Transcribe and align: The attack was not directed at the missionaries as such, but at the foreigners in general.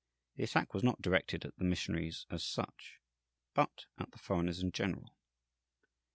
The 0.35 0.43
attack 0.45 0.73
was 0.73 0.81
not 0.83 0.99
directed 0.99 1.45
at 1.45 1.55
the 1.57 1.63
missionaries 1.63 2.25
as 2.31 2.43
such, 2.43 2.97
but 3.53 3.85
at 3.99 4.09
the 4.09 4.17
foreigners 4.17 4.57
in 4.63 4.71
general. 4.71 5.13